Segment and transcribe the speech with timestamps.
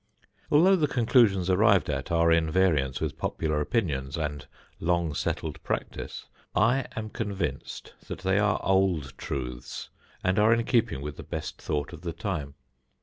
[0.49, 4.47] Although the conclusions arrived at are in variance with popular opinions and
[4.79, 9.91] long settled practice, I am convinced that they are old truths
[10.23, 12.55] and are in keeping with the best thought of the time.